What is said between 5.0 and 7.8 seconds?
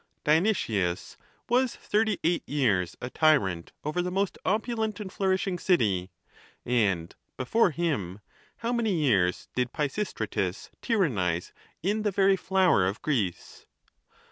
flourisliing city; and, before